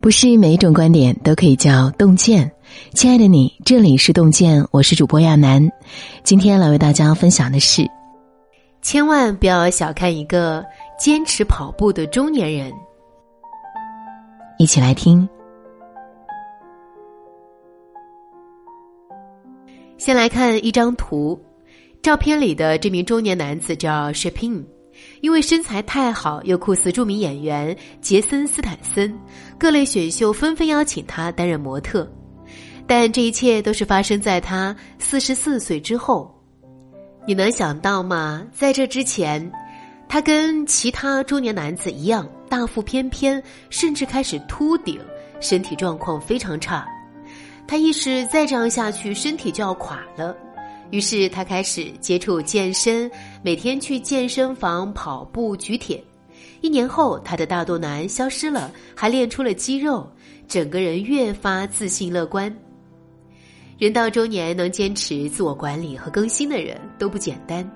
[0.00, 2.50] 不是每一种观点都可以叫洞见。
[2.94, 5.70] 亲爱的你，这里是洞见，我是主播亚楠。
[6.24, 7.86] 今天来为大家分享的是：
[8.80, 10.64] 千万不要小看一个
[10.98, 12.72] 坚持跑步的中年人。
[14.58, 15.28] 一起来听。
[19.98, 21.38] 先来看一张图，
[22.00, 24.64] 照片里的这名中年男子叫 Shipping。
[25.20, 29.12] 因为身材太好，又酷似著名演员杰森斯坦森，
[29.58, 32.10] 各类选秀纷纷邀请他担任模特。
[32.86, 36.34] 但这一切都是发生在他四十四岁之后。
[37.26, 38.42] 你能想到吗？
[38.50, 39.52] 在这之前，
[40.08, 44.98] 他跟其他中年男子一样，大腹翩翩，甚至开始秃顶，
[45.38, 46.84] 身体状况非常差。
[47.68, 50.34] 他意识再这样下去，身体就要垮了。
[50.90, 53.10] 于是他开始接触健身，
[53.42, 56.02] 每天去健身房跑步举铁。
[56.60, 60.10] 一年后，他的大肚腩消失了，还练出了肌肉，
[60.48, 62.54] 整个人越发自信乐观。
[63.78, 67.68] 人到中年，能坚持自我管理和更新的人都不简单。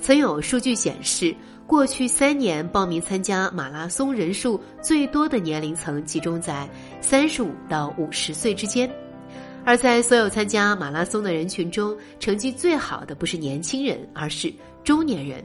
[0.00, 1.32] 曾有数据显示，
[1.66, 6.68] 过去三年报名参加马拉松人数最多的年龄层集中在
[7.00, 8.90] 三十五到五十岁之间。
[9.64, 14.52] 而在所有参加马拉松的人群中，成绩最好的不是年轻人，而是
[14.82, 15.44] 中年人。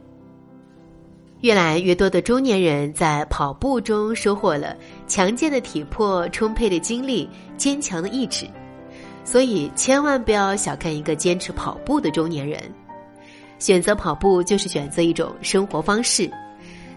[1.41, 8.47] 越来越多的中年人在跑步中收获了强健的体魄、充沛的精力、坚强的意志。
[9.23, 12.59] 所以，千万不要小看一个坚持跑步的中年人。
[13.59, 16.29] 选择跑步就是选择一种生活方式。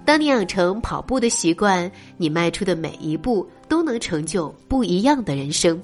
[0.04, 5.80] 当你养成跑步的习惯，你迈出的每一步都能成就不一样的人生。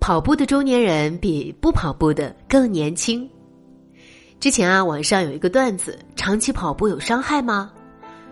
[0.00, 3.28] 跑步的中年人比不跑步的更年轻。
[4.40, 7.70] 之前啊，网上有一个段子：长期跑步有伤害吗？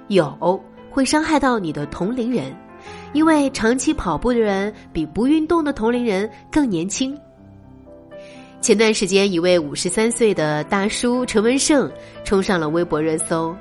[0.09, 2.55] 有，会伤害到你的同龄人，
[3.13, 7.19] 因为长期跑步的人比不运动的同龄人更年轻。
[8.61, 11.91] 前段时间，一位五十三岁的大叔陈文胜
[12.25, 13.55] 冲上了微博热搜，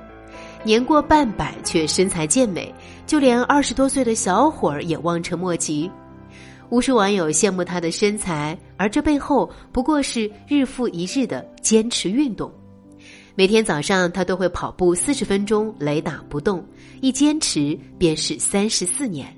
[0.64, 2.74] 年过半百却身材健美，
[3.08, 5.90] 就连二十多岁的小伙儿也望尘莫及。
[6.76, 12.52] 无数网友羡慕他的身材，而这背后不过是日复一日的坚持运动。
[13.34, 16.62] 每天早上，他都会跑步四十分钟，雷打不动，
[17.00, 19.34] 一坚持便是三十四年。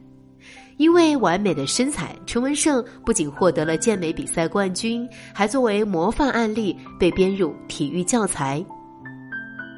[0.77, 8.65] 因为完美的身材，陈文胜不仅获得了健美比赛冠军，还作为模范案例被编入体育教材。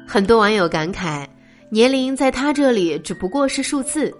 [0.08, 1.26] 很多网友感慨，
[1.68, 4.10] 年龄在他这里只不过是数字。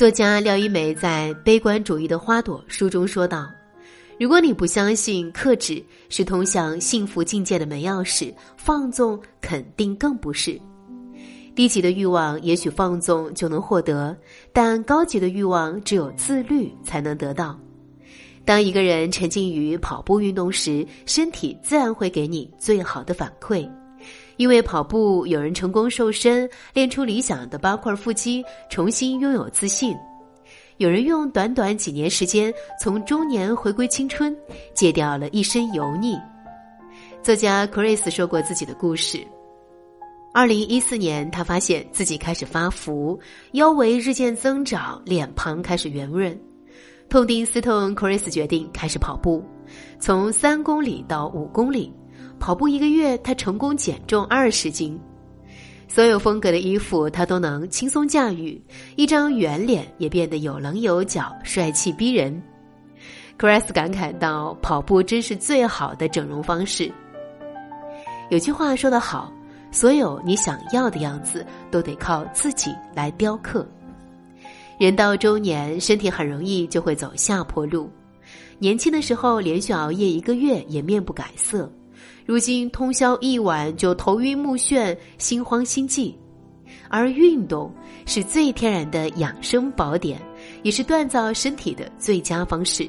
[0.00, 3.46] 作家廖一梅在《悲观主义的花朵》书中说道
[4.18, 10.58] ：“如果你不相信克制是通向幸福境界的门钥匙，放纵肯定更不是。
[11.54, 14.16] 低级的欲望也许放纵就能获得，
[14.54, 17.60] 但高级的欲望只有自律才能得到。
[18.42, 23.70] 当一个人沉浸于跑步运动时，身体自然会给你最好的反馈。”
[24.40, 29.92] 因为跑步，有人成功瘦身，练出理想的八块腹肌，重新拥有自信；
[30.78, 34.34] 有人用短短几年时间从中年回归青春，
[34.72, 36.18] 戒掉了一身油腻。
[37.22, 39.22] 作家 Chris 说过自己的故事：，
[40.32, 43.20] 二零一四年，他发现自己开始发福，
[43.52, 46.34] 腰围日渐增长，脸庞开始圆润，
[47.10, 49.44] 痛定思痛，Chris 决定开始跑步，
[49.98, 51.92] 从三公里到五公里。
[52.40, 54.98] 跑步一个月，他成功减重二十斤，
[55.86, 58.60] 所有风格的衣服他都能轻松驾驭，
[58.96, 62.42] 一张圆脸也变得有棱有角、帅气逼人。
[63.38, 66.90] Chris 感慨道：“跑步真是最好的整容方式。”
[68.30, 69.30] 有句话说得好
[69.70, 73.68] ：“所有你想要的样子，都得靠自己来雕刻。”
[74.80, 77.90] 人到中年，身体很容易就会走下坡路。
[78.58, 81.70] 年轻的时候连续熬夜一个月也面不改色。
[82.30, 86.16] 如今通宵一晚就头晕目眩、心慌心悸，
[86.88, 87.74] 而运动
[88.06, 90.22] 是最天然的养生宝典，
[90.62, 92.88] 也是锻造身体的最佳方式。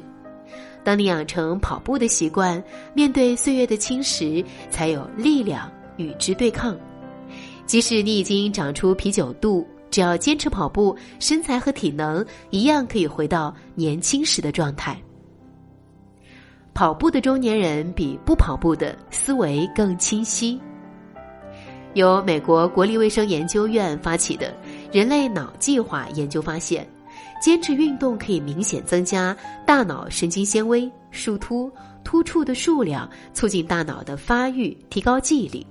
[0.83, 2.63] 当你养成跑步的习惯，
[2.94, 5.68] 面对岁月的侵蚀，才有力量
[5.98, 6.77] 与之对抗。
[7.66, 15.01] 即使你已经长出啤酒肚，只要坚持跑步，身材和体能一样可以回到年轻时的状态。
[16.73, 20.59] 跑步的中年人比不跑步的思维更清晰。
[21.94, 24.56] 由美国国立卫生研究院发起的
[24.91, 26.88] 人类脑计划研究发现，
[27.41, 29.35] 坚持运动可以明显增加
[29.68, 31.69] 大脑神经纤维、树突、
[32.03, 35.68] 突触的数量，促进大脑的发育，提高记忆力。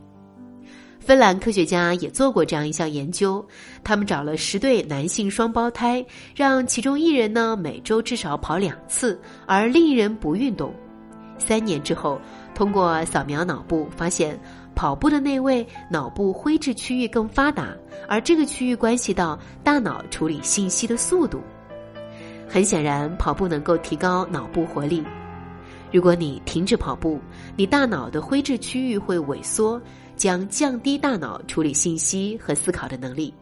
[0.98, 3.42] 芬兰科学家也做过这样一项研究，
[3.82, 6.04] 他们找了十对男性双胞胎，
[6.36, 10.74] 让其中一人呢每周至少跑两次，而另一人不运动。
[11.40, 12.20] 三年之后，
[12.54, 14.38] 通过扫描脑部，发现
[14.74, 17.74] 跑步的那位脑部灰质区域更发达，
[18.06, 21.40] 而这个区域关系到大脑处理信息的速度。
[22.46, 25.02] 很显然，跑步能够提高脑部活力。
[25.90, 27.18] 如果你停止跑步，
[27.56, 29.80] 你大脑的灰质区域会萎缩。
[30.20, 33.32] 将降低大脑处理信息和思考的能力。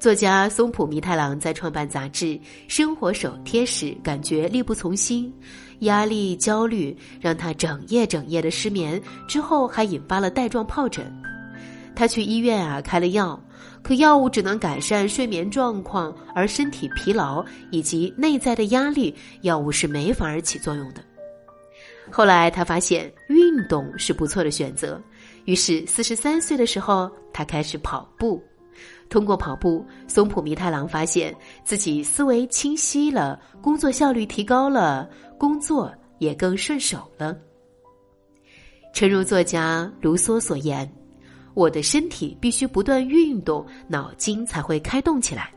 [0.00, 2.24] 作家松浦弥太郎在创办杂志
[2.68, 5.30] 《生活手贴》时，感觉力不从心，
[5.80, 8.98] 压力、焦虑让他整夜整夜的失眠，
[9.28, 11.04] 之后还引发了带状疱疹。
[11.94, 13.38] 他去医院啊开了药，
[13.82, 21.04] 可药物只能改善睡眠状况，而身体疲劳以及内在的压力，药物是没法儿起作用的。
[22.10, 24.98] 后来他发现运动是不错的选择，
[25.44, 28.42] 于是四十三岁的时候，他开始跑步。
[29.10, 31.34] 通过跑步，松浦弥太郎发现
[31.64, 37.36] 自己思维清晰了，工作效率提高了，工作也更顺手了。
[38.94, 40.90] 诚如作家卢梭所言
[41.52, 45.52] ：“我的身体必须不断运动，脑筋才会开动起来。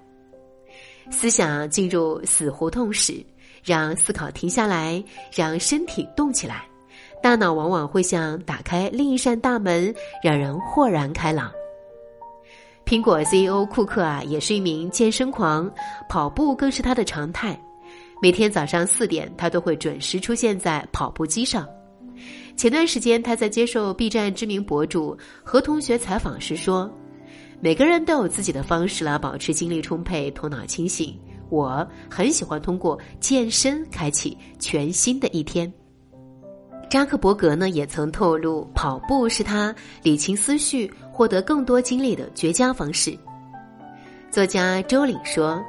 [1.10, 3.24] 思想进入死胡同时。”
[3.66, 5.02] 让思考停下来，
[5.34, 6.68] 让身体动起来，
[7.22, 11.50] 大脑往往会像打开另一扇大门，让人豁然开朗。
[12.86, 15.72] 苹果 CEO 库克啊，也是一名健身狂，
[16.10, 17.60] 跑步更是他的常态。
[18.22, 21.68] 每天早上四点，他都会准时出现在跑步机上。
[22.56, 26.92] 前段时间，他在接受 B 站知名博主何同学采访时说
[27.60, 31.18] ：“每个人都有自己的方式来保持精力充沛、头脑清醒。”
[31.50, 35.72] 我很喜欢通过健身开启全新的一天。
[36.90, 43.16] 扎克伯格呢也曾透露，跑步是他理清思绪、获得更多精力的绝佳方式。
[44.32, 45.64] 作家周岭说：“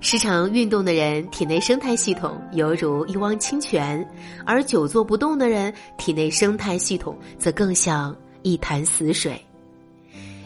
[0.00, 4.04] 时常运动的人体内生态系统犹如一汪清泉，
[4.46, 9.38] 而久坐不动的人体内生态系统则更像一潭死水。”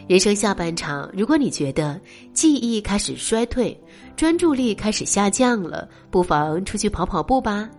[0.09, 1.99] 人生下半场，如果你觉得
[2.35, 3.81] 记忆开始衰退，
[4.17, 7.71] 专注力开始下降了，不妨出去跑跑步吧。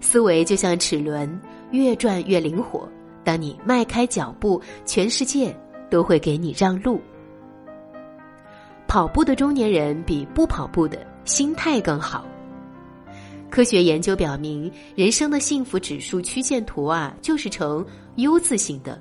[0.00, 1.40] 思维就像齿轮，
[1.70, 2.86] 越转越灵活。
[3.24, 5.56] 当你迈开脚步，全世界
[5.92, 6.98] 都会给你让路。
[8.88, 12.24] 跑步的中年人比不跑步的心态更好。
[13.50, 17.84] 科学研究表明，人生的幸福指数曲线图啊，就是呈
[18.14, 18.98] U 字形的。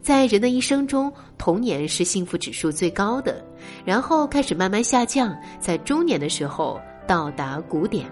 [0.00, 3.44] 在人的一生中，童年是幸福指数最高的，
[3.84, 8.08] 然后开始慢慢下降，在中年的时候到达谷点。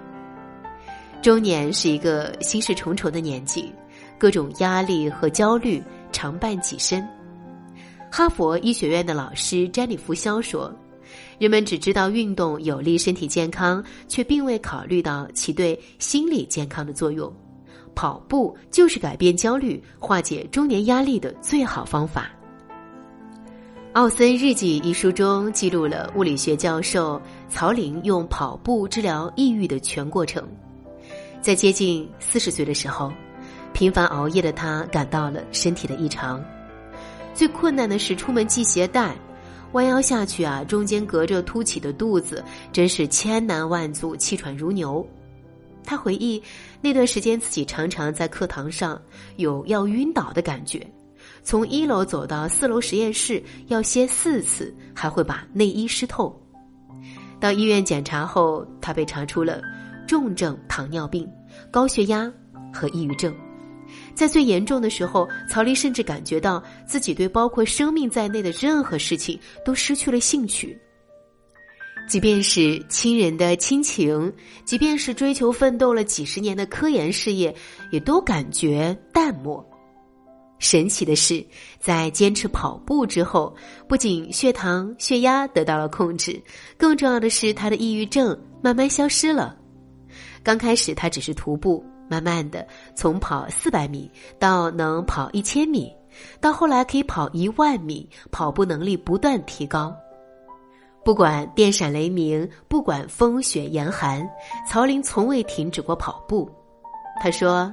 [1.23, 3.73] 中年是一个心事重重的年纪，
[4.19, 5.81] 各种压力和焦虑
[6.11, 7.09] 常伴己身。
[8.11, 10.75] 哈佛医学院的老师詹妮弗肖说
[11.39, 17.33] ：“人们只知道运动有利身体健康，却并未考虑到其对心理健康的作用。”
[17.95, 22.31] 跑步就是改变焦虑、化解中年压力的最好方法。
[23.95, 30.47] 奥森日记一书中记录了物理学教授曹林用跑步治疗抑郁的全过程。
[31.41, 33.13] 在接近四十岁的时候，
[33.73, 36.41] 频繁熬夜的他感到了身体的异常。
[37.39, 39.15] 最困难的是出门系鞋带，
[39.71, 45.07] 弯腰下去啊，中间隔着凸起的肚子，真是千难万阻，气喘如牛。
[45.85, 46.43] 他回忆，
[46.81, 49.01] 那段时间自己常常在课堂上
[49.37, 50.85] 有要晕倒的感觉，
[51.45, 56.37] 从一楼走到四楼实验室要歇四次，还会把内衣湿透。
[57.39, 59.63] 到医院检查后，他被查出了
[60.09, 61.25] 重症糖尿病、
[61.71, 62.29] 高血压
[62.75, 63.33] 和抑郁症。
[64.19, 70.77] 在最严重的时候，曹丽甚至感觉到自己对包括生命在内的任何事情都失去了兴趣。
[72.09, 74.33] 即便是亲人的亲情，
[74.65, 77.55] 即便是追求奋斗了几十年的科研事业，
[77.93, 79.65] 也都感觉淡漠。
[80.59, 81.47] 神奇的是，
[81.79, 83.55] 在坚持跑步之后，
[83.89, 86.43] 不仅血糖、血压得到了控制，
[86.77, 89.57] 更重要的是他的抑郁症慢慢消失了。
[90.43, 95.93] 刚开始他只是徒步，慢慢的从跑四百米到能跑一千米，
[96.41, 99.95] 到后来可以跑一万米，跑步能力不断提高。
[101.05, 104.29] 不管电闪雷鸣，不管风雪严寒，
[104.69, 106.51] 曹林从未停止过跑步。
[107.21, 107.73] 他说：“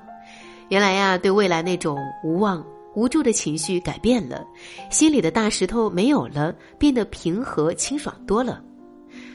[0.70, 2.66] 原来呀，对未来那种无望、
[2.96, 4.46] 无助的情绪改变了，
[4.90, 8.62] 心里的大石头没有了，变得平和清爽多了。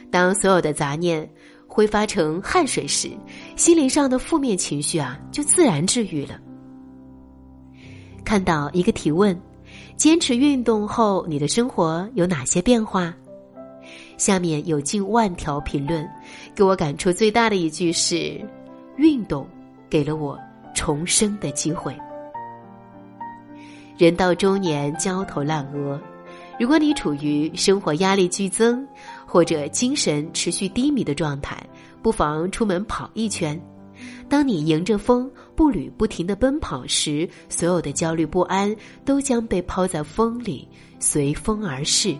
[0.09, 1.29] 当所有的杂念
[1.73, 3.09] 挥发成汗水时，
[3.55, 6.37] 心灵上的负面情绪啊，就自然治愈了。”
[8.25, 9.39] 看到一个提问。
[9.95, 13.13] 坚持运动后，你的生活有哪些变化？
[14.17, 16.09] 下面有近万条评论，
[16.55, 18.41] 给我感触最大的一句是：
[18.97, 19.47] 运动
[19.91, 20.37] 给了我
[20.73, 21.95] 重生的机会。
[23.95, 26.01] 人到中年焦头烂额，
[26.61, 28.87] 如果你处于生活压力剧增
[29.25, 31.57] 或者精神持续低迷的状态，
[32.03, 33.59] 不妨出门跑一圈。
[34.29, 42.15] 当你迎着风步履不停的奔跑时，所有的焦虑不安都将被抛在风里，随风而逝。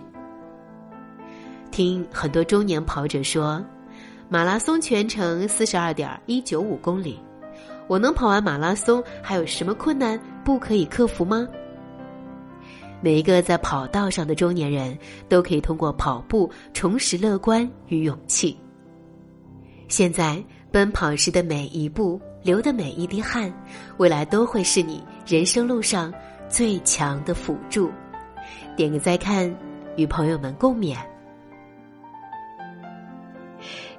[1.70, 3.64] 听很多中年跑者说，
[4.28, 7.20] 马拉松全程四十二点一九五公里，
[7.88, 11.48] 我能跑完马拉松，还有什么困难不可以克服吗？
[13.02, 18.58] 每一个在跑道上的中年人都可以通过跑步重拾乐观与勇气。
[19.88, 20.42] 现在
[20.72, 23.52] 奔跑时的每一步，流的每一滴汗，
[23.98, 26.14] 未来都会是你人生路上
[26.48, 27.92] 最强的辅助。
[28.78, 29.54] 点个再看，
[29.98, 30.96] 与朋友们共勉。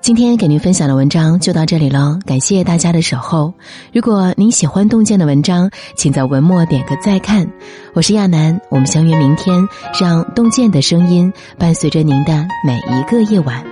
[0.02, 3.54] 今天给您分享的文章就到这里了，感谢大家的守候。
[3.92, 7.48] 如果您喜欢洞见的文章，请在文末点个再看。
[7.94, 9.64] 我是亚楠，我们相约明天，
[10.00, 13.71] 让洞见的声音伴随着您的每一个夜晚。